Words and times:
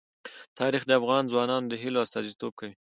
تاریخ 0.59 0.83
د 0.87 0.91
افغان 0.99 1.23
ځوانانو 1.31 1.69
د 1.71 1.73
هیلو 1.81 2.03
استازیتوب 2.05 2.53
کوي. 2.59 2.73